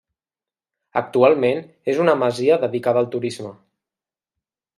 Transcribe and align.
Actualment 1.01 1.61
és 1.93 2.01
una 2.07 2.15
masia 2.23 2.59
dedicada 2.67 3.05
al 3.07 3.11
turisme. 3.19 3.53